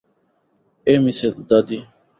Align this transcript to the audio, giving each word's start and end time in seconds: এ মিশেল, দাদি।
এ 0.87 0.93
মিশেল, 1.03 1.33
দাদি। 1.49 1.77